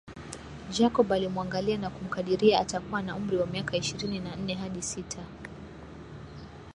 Jacob 0.69 1.13
alimuangalia 1.13 1.77
na 1.77 1.89
kumkadiria 1.89 2.59
atakuwa 2.59 3.01
na 3.01 3.15
umri 3.15 3.37
wa 3.37 3.45
miaka 3.47 3.77
ishirini 3.77 4.19
na 4.19 4.35
nne 4.35 4.53
hadi 4.53 4.81
sita 4.81 5.19